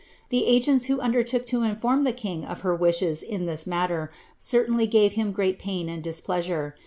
[0.29, 4.87] The agents who undertook to inform the king of her wishes in this matter, certainly
[4.87, 6.73] gave him great pain and displeasure.